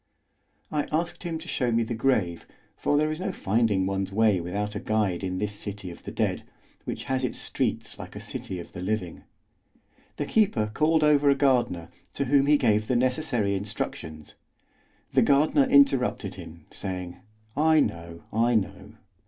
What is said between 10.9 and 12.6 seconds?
over a gardener, to whom he